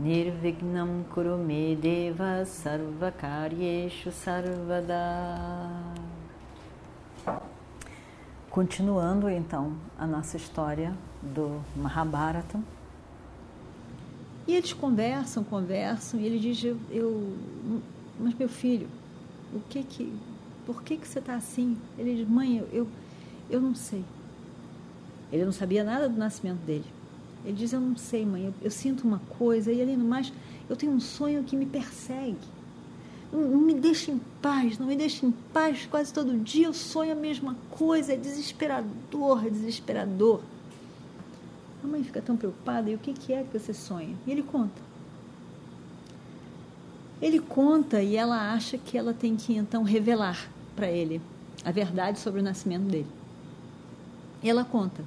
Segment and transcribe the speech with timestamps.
[0.00, 4.96] Nirvignam Kurume Deva Sarvakaryeshu Sarvada
[8.48, 12.58] Continuando então a nossa história do Mahabharata.
[14.48, 17.36] E eles conversam, conversam, e ele diz: eu, eu
[18.18, 18.88] mas meu filho,
[19.52, 20.18] o que que,
[20.64, 21.76] por que que você está assim?
[21.98, 22.88] Ele diz: mãe, eu, eu,
[23.50, 24.02] eu não sei.
[25.30, 26.99] Ele não sabia nada do nascimento dele.
[27.44, 30.32] Ele diz: Eu não sei, mãe, eu, eu sinto uma coisa, e além do mais,
[30.68, 32.36] eu tenho um sonho que me persegue.
[33.32, 35.86] Não, me deixa em paz, não me deixa em paz.
[35.86, 40.40] Quase todo dia eu sonho a mesma coisa, é desesperador, é desesperador.
[41.82, 44.14] A mãe fica tão preocupada, e o que, que é que você sonha?
[44.26, 44.90] E ele conta.
[47.22, 51.20] Ele conta e ela acha que ela tem que então revelar para ele
[51.64, 53.06] a verdade sobre o nascimento dele.
[54.42, 55.04] E ela conta.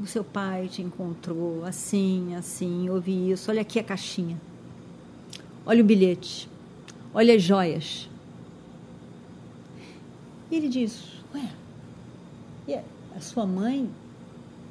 [0.00, 3.50] O seu pai te encontrou assim, assim, ouvi isso.
[3.50, 4.38] Olha aqui a caixinha.
[5.64, 6.48] Olha o bilhete.
[7.14, 8.08] Olha as joias.
[10.50, 11.02] E ele diz:
[11.34, 11.50] Ué,
[12.68, 13.90] e a sua mãe,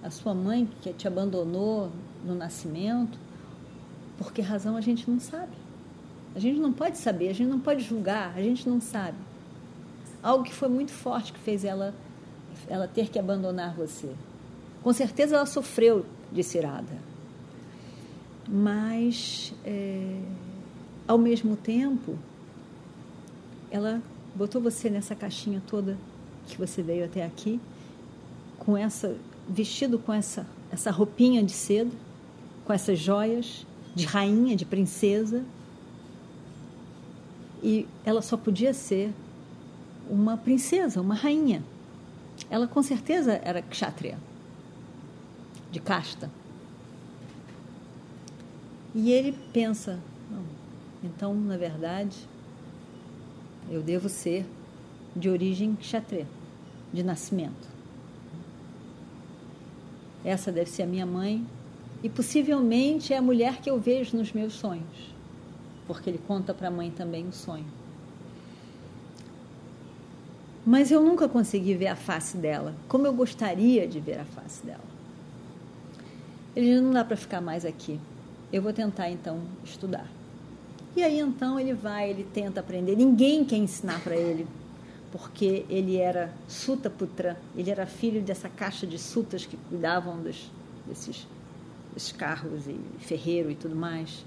[0.04, 1.92] a sua mãe que te abandonou
[2.24, 3.18] no nascimento,
[4.18, 5.54] por que razão a gente não sabe?
[6.36, 9.18] A gente não pode saber, a gente não pode julgar, a gente não sabe.
[10.22, 11.94] Algo que foi muito forte que fez ela
[12.68, 14.12] ela ter que abandonar você.
[14.86, 16.96] Com certeza ela sofreu de cirada.
[18.48, 20.22] Mas, é,
[21.08, 22.20] ao mesmo tempo,
[23.72, 24.00] ela
[24.36, 25.98] botou você nessa caixinha toda
[26.46, 27.60] que você veio até aqui,
[28.60, 29.18] com essa
[29.50, 31.90] vestido com essa essa roupinha de seda,
[32.64, 33.66] com essas joias
[33.96, 35.44] de rainha, de princesa.
[37.64, 39.12] E ela só podia ser
[40.08, 41.64] uma princesa, uma rainha.
[42.52, 44.20] Ela com certeza era kshatriya,
[45.76, 46.32] de casta.
[48.94, 50.00] E ele pensa,
[51.04, 52.18] então, na verdade,
[53.70, 54.46] eu devo ser
[55.14, 56.26] de origem kshatriya,
[56.94, 57.68] de nascimento.
[60.24, 61.46] Essa deve ser a minha mãe
[62.02, 65.14] e possivelmente é a mulher que eu vejo nos meus sonhos,
[65.86, 67.68] porque ele conta para a mãe também o sonho.
[70.66, 74.66] Mas eu nunca consegui ver a face dela, como eu gostaria de ver a face
[74.66, 74.95] dela.
[76.56, 78.00] Ele diz, não dá para ficar mais aqui.
[78.52, 80.08] Eu vou tentar então estudar.
[80.96, 82.96] E aí então ele vai, ele tenta aprender.
[82.96, 84.48] Ninguém quer ensinar para ele,
[85.12, 90.50] porque ele era Suta Putra, ele era filho dessa caixa de sutas que cuidavam dos,
[90.88, 91.28] desses,
[91.94, 94.24] desses carros e ferreiro e tudo mais.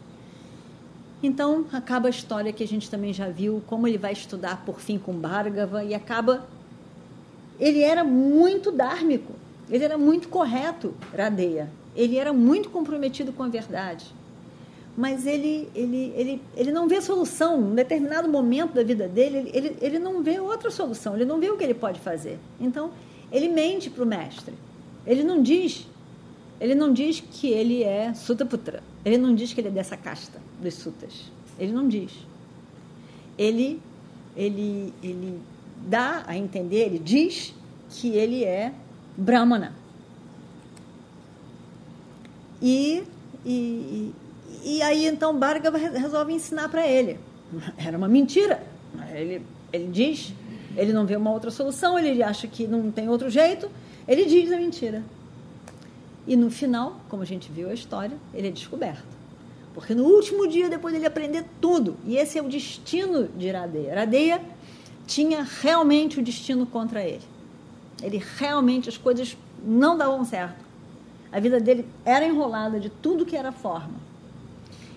[1.22, 4.80] Então, acaba a história que a gente também já viu, como ele vai estudar por
[4.80, 6.46] fim com Bhargava e acaba.
[7.58, 9.32] Ele era muito dármico,
[9.68, 11.77] ele era muito correto, Radeia.
[11.98, 14.06] Ele era muito comprometido com a verdade.
[14.96, 17.72] Mas ele, ele, ele, ele não vê solução.
[17.72, 21.50] Em determinado momento da vida dele, ele, ele não vê outra solução, ele não vê
[21.50, 22.38] o que ele pode fazer.
[22.60, 22.90] Então,
[23.30, 24.54] ele mente para o mestre.
[25.06, 25.86] Ele não diz
[26.60, 28.82] ele não diz que ele é Sutaputra.
[29.04, 31.30] Ele não diz que ele é dessa casta dos sutas.
[31.58, 32.10] Ele não diz.
[33.36, 33.80] Ele,
[34.36, 35.40] ele, ele
[35.86, 37.54] dá a entender, ele diz
[37.90, 38.72] que ele é
[39.16, 39.72] Brahmana.
[42.60, 43.04] E,
[43.44, 44.12] e,
[44.64, 47.18] e aí então Bhargava resolve ensinar para ele.
[47.76, 48.62] Era uma mentira.
[49.14, 49.42] Ele,
[49.72, 50.32] ele diz,
[50.76, 53.70] ele não vê uma outra solução, ele acha que não tem outro jeito,
[54.06, 55.02] ele diz a mentira.
[56.26, 59.18] E no final, como a gente viu a história, ele é descoberto.
[59.74, 63.92] Porque no último dia, depois dele aprender tudo, e esse é o destino de Iradeia.
[63.92, 64.40] Iradeia
[65.06, 67.22] tinha realmente o destino contra ele.
[68.02, 70.67] Ele realmente, as coisas não davam certo.
[71.32, 73.94] A vida dele era enrolada de tudo que era forma.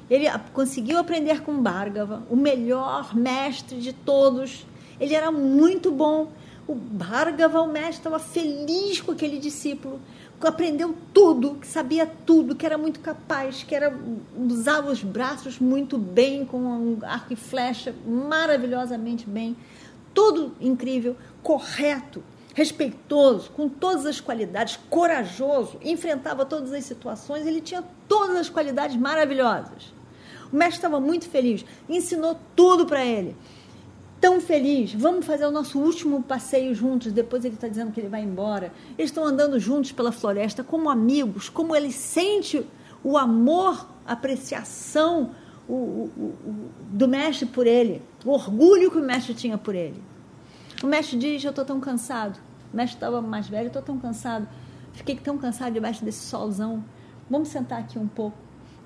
[0.09, 4.65] Ele conseguiu aprender com Bhargava, o melhor mestre de todos.
[4.99, 6.31] Ele era muito bom.
[6.67, 9.99] O Bhargava, o mestre, estava feliz com aquele discípulo,
[10.47, 13.95] aprendeu tudo, que sabia tudo, que era muito capaz, que era
[14.37, 19.55] usava os braços muito bem, com um arco e flecha maravilhosamente bem,
[20.13, 27.83] tudo incrível, correto, respeitoso, com todas as qualidades, corajoso, enfrentava todas as situações, ele tinha
[28.07, 29.93] todas as qualidades maravilhosas.
[30.51, 33.35] O mestre estava muito feliz, ensinou tudo para ele.
[34.19, 37.11] Tão feliz, vamos fazer o nosso último passeio juntos.
[37.11, 38.71] Depois ele está dizendo que ele vai embora.
[38.97, 42.63] Eles estão andando juntos pela floresta, como amigos, como ele sente
[43.03, 45.31] o amor, a apreciação
[45.67, 50.01] o, o, o, do mestre por ele, o orgulho que o mestre tinha por ele.
[50.83, 52.39] O mestre diz: Eu estou tão cansado.
[52.73, 54.47] O mestre estava mais velho, estou tão cansado.
[54.93, 56.83] Fiquei tão cansado debaixo desse solzão.
[57.29, 58.37] Vamos sentar aqui um pouco.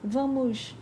[0.03, 0.75] Vamos,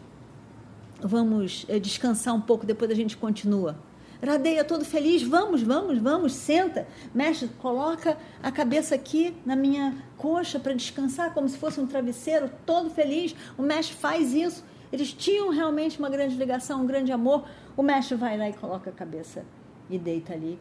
[1.00, 2.66] vamos eh, descansar um pouco.
[2.66, 3.78] Depois a gente continua.
[4.26, 6.88] Radeia todo feliz, vamos, vamos, vamos, senta.
[7.14, 12.50] Mestre, coloca a cabeça aqui na minha coxa para descansar, como se fosse um travesseiro,
[12.66, 13.36] todo feliz.
[13.58, 14.64] O mestre faz isso.
[14.92, 17.44] Eles tinham realmente uma grande ligação, um grande amor.
[17.76, 19.46] O mestre vai lá e coloca a cabeça
[19.90, 20.58] e deita ali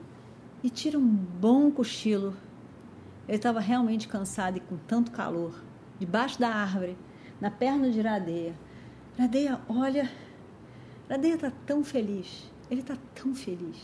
[0.62, 2.34] e tira um bom cochilo.
[3.26, 5.54] Ele estava realmente cansado e com tanto calor,
[5.98, 6.96] debaixo da árvore,
[7.40, 8.54] na perna de Iradeia.
[9.16, 10.10] Iradeia, olha,
[11.06, 13.78] Iradeia está tão feliz, ele está tão feliz.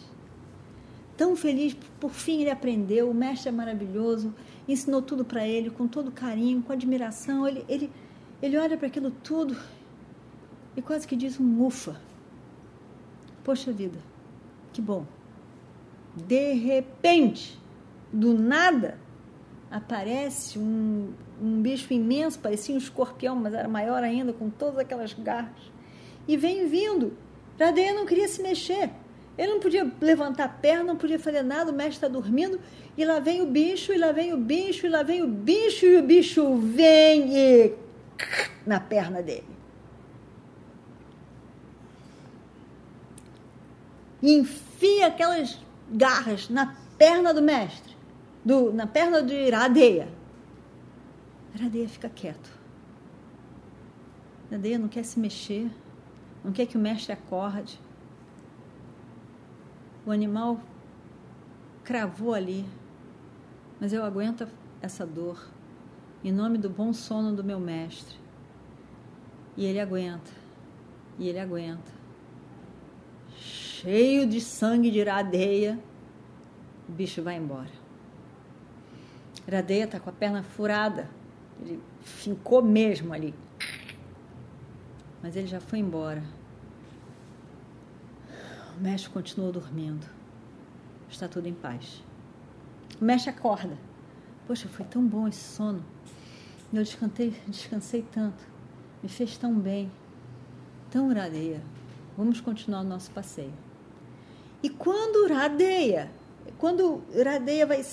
[1.17, 4.33] Tão feliz, por fim ele aprendeu, o mestre é maravilhoso,
[4.69, 7.47] ensinou tudo para ele, com todo carinho, com admiração.
[7.47, 7.93] Ele, ele,
[8.41, 9.57] ele olha para aquilo tudo
[10.77, 12.01] e quase que diz um ufa.
[13.43, 13.99] Poxa vida,
[14.73, 15.05] que bom.
[16.27, 17.59] De repente,
[18.13, 18.99] do nada,
[19.71, 25.13] aparece um, um bicho imenso, parecia um escorpião, mas era maior ainda, com todas aquelas
[25.13, 25.73] garras.
[26.27, 27.17] E vem vindo.
[27.59, 28.91] Radeia não queria se mexer.
[29.37, 32.61] Ele não podia levantar a perna, não podia fazer nada, o mestre está dormindo,
[32.97, 35.87] e lá vem o bicho, e lá vem o bicho, e lá vem o bicho,
[35.87, 37.75] e o bicho vem e
[38.67, 39.47] na perna dele.
[44.21, 45.57] Enfia aquelas
[45.91, 47.97] garras na perna do mestre,
[48.45, 50.09] do, na perna de Iradeia.
[51.55, 52.51] Iradeia fica quieto.
[54.49, 55.71] Iradeia não quer se mexer,
[56.45, 57.81] não quer que o mestre acorde.
[60.05, 60.61] O animal
[61.85, 62.65] cravou ali,
[63.81, 64.49] mas eu aguento
[64.81, 65.49] essa dor
[66.23, 68.17] em nome do bom sono do meu mestre.
[69.57, 70.31] E ele aguenta,
[71.19, 71.98] e ele aguenta
[73.81, 75.79] cheio de sangue de iradeia,
[76.89, 77.71] o bicho vai embora.
[79.47, 81.09] Iradeia está com a perna furada,
[81.61, 83.35] ele fincou mesmo ali.
[85.23, 86.23] Mas ele já foi embora.
[88.77, 90.07] O mestre continuou dormindo.
[91.11, 92.03] Está tudo em paz.
[93.01, 93.77] O mestre acorda.
[94.47, 95.85] Poxa, foi tão bom esse sono.
[96.73, 98.45] Eu descansei, descansei tanto.
[99.03, 99.91] Me fez tão bem.
[100.91, 101.63] Tão iradeia.
[102.17, 103.68] Vamos continuar o nosso passeio.
[104.63, 106.11] E quando Radeia,
[106.59, 107.85] quando Radeia vai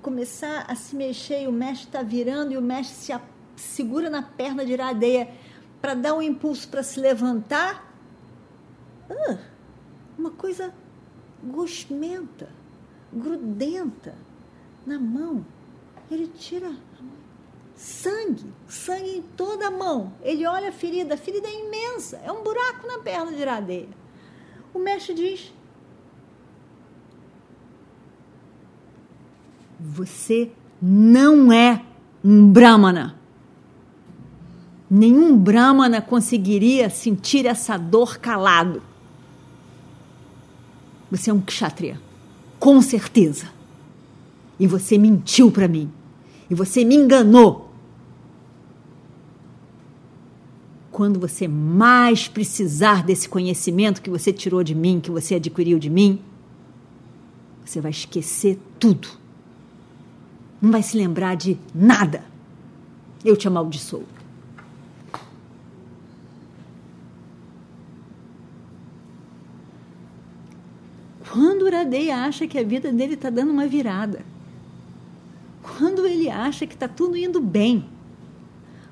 [0.00, 3.20] começar a se mexer e o mestre está virando e o mestre se
[3.56, 5.30] segura na perna de Radeia
[5.80, 7.92] para dar um impulso para se levantar,
[9.10, 9.38] ah,
[10.18, 10.72] uma coisa
[11.42, 12.48] gosmenta,
[13.12, 14.14] grudenta
[14.86, 15.44] na mão.
[16.10, 16.72] Ele tira
[17.74, 20.14] sangue, sangue em toda a mão.
[20.22, 23.88] Ele olha a ferida, a ferida é imensa, é um buraco na perna de Iradeia.
[24.72, 25.52] O mestre diz:
[29.78, 30.50] Você
[30.80, 31.82] não é
[32.22, 33.18] um Brahmana.
[34.90, 38.82] Nenhum Brahmana conseguiria sentir essa dor calado.
[41.10, 42.00] Você é um kshatriya,
[42.58, 43.48] com certeza.
[44.58, 45.90] E você mentiu para mim.
[46.48, 47.72] E você me enganou.
[50.92, 55.90] Quando você mais precisar desse conhecimento que você tirou de mim, que você adquiriu de
[55.90, 56.20] mim,
[57.64, 59.23] você vai esquecer tudo
[60.60, 62.24] não vai se lembrar de nada.
[63.24, 64.04] Eu te amaldiçoo.
[71.30, 74.24] Quando Uradeia acha que a vida dele está dando uma virada,
[75.62, 77.88] quando ele acha que está tudo indo bem,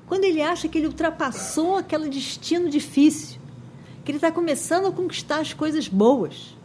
[0.07, 3.39] quando ele acha que ele ultrapassou aquele destino difícil,
[4.03, 6.55] que ele está começando a conquistar as coisas boas,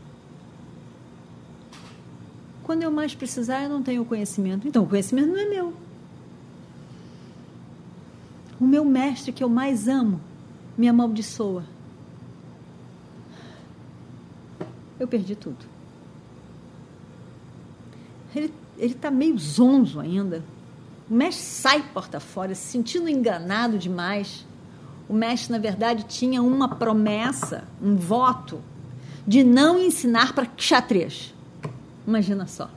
[2.68, 4.68] quando eu mais precisar, eu não tenho conhecimento.
[4.68, 5.72] Então, o conhecimento não é meu.
[8.60, 10.20] O meu mestre que eu mais amo
[10.76, 11.64] me amaldiçoa.
[15.00, 15.64] Eu perdi tudo.
[18.36, 20.44] Ele está meio zonzo ainda.
[21.08, 24.44] O mestre sai porta fora, se sentindo enganado demais.
[25.08, 28.60] O mestre, na verdade, tinha uma promessa, um voto,
[29.26, 31.32] de não ensinar para kshatriyas.
[32.08, 32.70] Imagina só.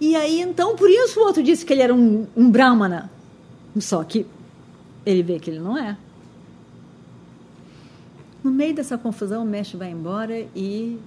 [0.00, 3.08] E aí, então, por isso o outro disse que ele era um, um brahmana.
[3.78, 4.26] Só que
[5.06, 5.96] ele vê que ele não é.
[8.42, 10.98] No meio dessa confusão, o mestre vai embora e,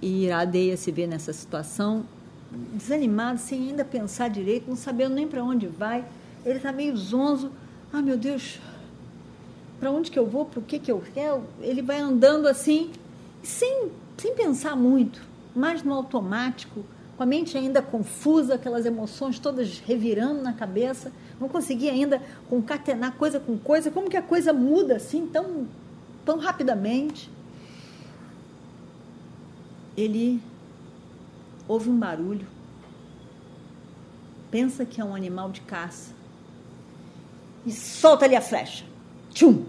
[0.00, 2.04] e Iradeia se vê nessa situação,
[2.72, 6.04] desanimado, sem ainda pensar direito, não sabendo nem para onde vai.
[6.46, 7.50] Ele está meio zonzo.
[7.92, 8.60] Ah, meu Deus,
[9.78, 10.44] para onde que eu vou?
[10.44, 11.44] Para o que que eu quero?
[11.60, 12.90] Ele vai andando assim,
[13.42, 15.20] sem, sem pensar muito,
[15.54, 16.84] mais no automático,
[17.16, 23.14] com a mente ainda confusa, aquelas emoções todas revirando na cabeça, não conseguia ainda concatenar
[23.14, 25.68] coisa com coisa, como que a coisa muda assim tão,
[26.24, 27.30] tão rapidamente.
[29.96, 30.42] Ele
[31.68, 32.46] ouve um barulho,
[34.50, 36.12] pensa que é um animal de caça
[37.64, 38.84] e solta ali a flecha.
[39.34, 39.64] Tchum!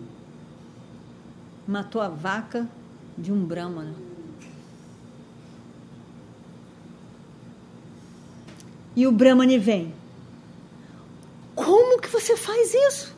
[1.68, 2.70] Matou a vaca
[3.18, 3.96] de um brahmana.
[8.96, 9.94] E o Brahmani vem.
[11.54, 13.14] Como que você faz isso?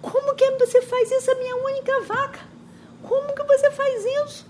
[0.00, 2.40] Como que você faz isso, a minha única vaca?
[3.02, 4.46] Como que você faz isso?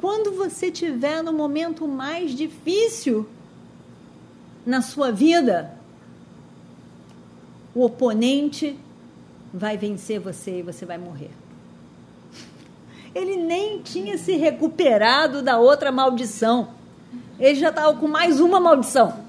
[0.00, 3.28] Quando você tiver no momento mais difícil
[4.66, 5.78] na sua vida,
[7.74, 8.78] o oponente
[9.52, 11.30] vai vencer você e você vai morrer.
[13.14, 16.68] Ele nem tinha se recuperado da outra maldição
[17.42, 19.20] ele já estava com mais uma maldição.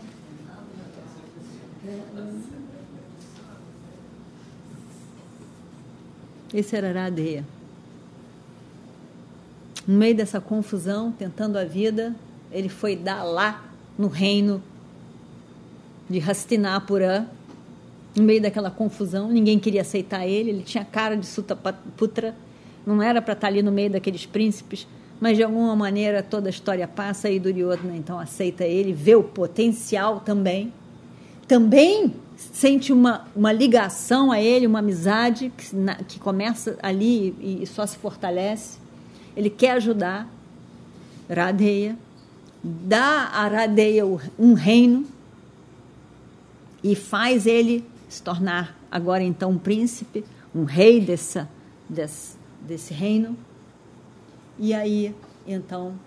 [6.54, 7.44] Esse era Aradeia.
[9.88, 12.16] No meio dessa confusão, tentando a vida,
[12.52, 13.64] ele foi dar lá
[13.98, 14.62] no reino
[16.08, 17.28] de Hastinapura,
[18.16, 22.36] no meio daquela confusão, ninguém queria aceitar ele, ele tinha cara de Sutaputra,
[22.86, 24.88] não era para estar ali no meio daqueles príncipes,
[25.20, 29.24] mas de alguma maneira toda a história passa e Duryodhana então aceita ele, vê o
[29.24, 30.72] potencial também.
[31.48, 37.64] Também sente uma, uma ligação a ele, uma amizade que, na, que começa ali e,
[37.64, 38.80] e só se fortalece.
[39.36, 40.28] Ele quer ajudar
[41.30, 41.98] Radeya,
[42.62, 44.06] dá a Radeya
[44.38, 45.06] um reino
[46.84, 51.50] e faz ele se tornar agora então um príncipe, um rei dessa,
[51.90, 53.36] desse, desse reino.
[54.60, 55.16] E aí,
[55.48, 56.00] então,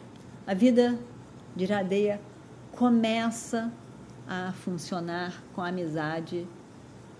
[0.46, 0.98] a vida
[1.54, 2.20] de Iradeia
[2.72, 3.72] começa
[4.28, 6.46] a funcionar com a amizade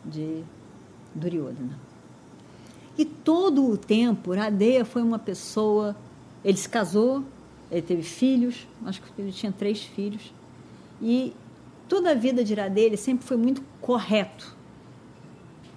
[0.04, 0.44] de
[1.14, 1.78] Duryodhana.
[2.96, 5.96] E todo o tempo, Iradeia foi uma pessoa.
[6.44, 7.24] Ele se casou,
[7.70, 10.32] ele teve filhos, acho que ele tinha três filhos.
[11.02, 11.34] E
[11.88, 14.55] toda a vida de Iradeia ele sempre foi muito correto.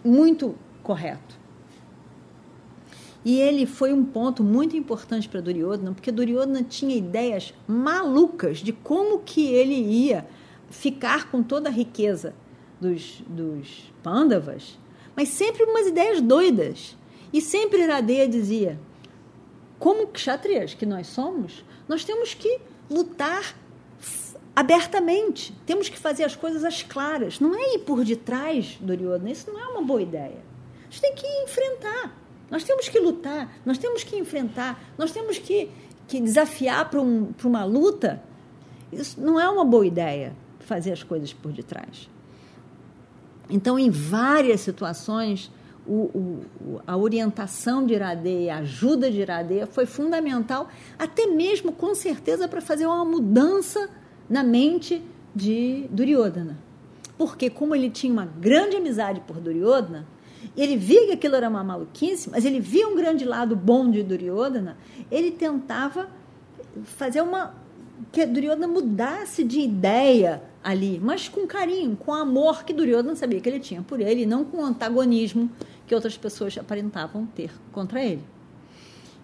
[0.09, 1.37] Muito correto.
[3.23, 8.73] E ele foi um ponto muito importante para Duryodhana, porque Duryodhana tinha ideias malucas de
[8.73, 10.25] como que ele ia
[10.69, 12.33] ficar com toda a riqueza
[12.81, 14.79] dos, dos Pandavas,
[15.15, 16.97] mas sempre umas ideias doidas.
[17.31, 18.79] E sempre Iradeya dizia:
[19.77, 23.55] como kshatriyas que nós somos, nós temos que lutar
[24.59, 27.39] abertamente, temos que fazer as coisas às claras.
[27.39, 30.35] Não é ir por detrás, Duryodhana, isso não é uma boa ideia.
[30.81, 32.13] A gente tem que enfrentar.
[32.51, 35.69] Nós temos que lutar, nós temos que enfrentar, nós temos que,
[36.09, 38.21] que desafiar para um, uma luta.
[38.91, 42.09] Isso não é uma boa ideia, fazer as coisas por detrás.
[43.49, 45.49] Então, em várias situações,
[45.87, 51.95] o, o, a orientação de Iradeia, a ajuda de Iradeia foi fundamental, até mesmo, com
[51.95, 53.89] certeza, para fazer uma mudança
[54.29, 55.01] na mente
[55.35, 56.57] de Duryodhana.
[57.17, 60.07] Porque, como ele tinha uma grande amizade por Duryodhana,
[60.55, 64.03] ele via que aquilo era uma maluquice, mas ele via um grande lado bom de
[64.03, 64.77] Duryodhana,
[65.11, 66.07] ele tentava
[66.83, 67.53] fazer uma
[68.11, 73.49] que Duryodhana mudasse de ideia ali, mas com carinho, com amor que Duryodhana sabia que
[73.49, 75.49] ele tinha por ele, e não com o antagonismo
[75.85, 78.23] que outras pessoas aparentavam ter contra ele.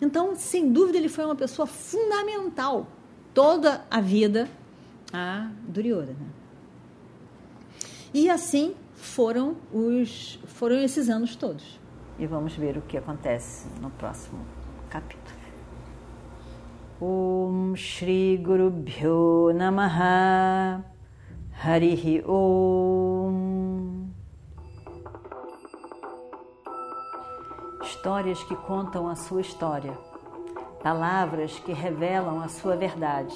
[0.01, 2.87] Então, sem dúvida, ele foi uma pessoa fundamental
[3.33, 4.49] toda a vida
[5.15, 6.27] a Duryodhana.
[8.13, 11.79] E assim foram os foram esses anos todos.
[12.19, 14.45] E vamos ver o que acontece no próximo
[14.89, 15.35] capítulo.
[16.99, 20.83] Om Shri Guru Bhyo Namaha
[21.61, 24.05] Harihi Om
[27.83, 29.91] Histórias que contam a sua história,
[30.81, 33.35] palavras que revelam a sua verdade.